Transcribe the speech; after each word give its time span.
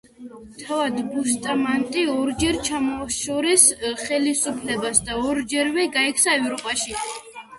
თავად 0.59 0.95
ბუსტამანტე 1.09 2.05
ორჯერ 2.13 2.57
ჩამოაშორეს 2.69 3.65
ხელისუფლებას 3.99 5.03
და 5.11 5.19
ორჯერვე 5.33 5.85
გაიქცა 5.99 6.35
ევროპაში. 6.41 6.97